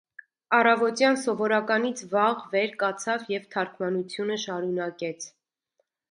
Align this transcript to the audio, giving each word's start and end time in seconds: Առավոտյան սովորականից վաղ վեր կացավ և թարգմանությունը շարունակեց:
Առավոտյան 0.59 1.17
սովորականից 1.23 1.99
վաղ 2.13 2.41
վեր 2.53 2.73
կացավ 2.83 3.27
և 3.33 3.45
թարգմանությունը 3.57 4.39
շարունակեց: 4.45 5.29